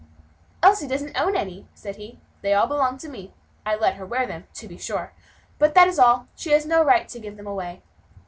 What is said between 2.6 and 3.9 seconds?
belong to me. I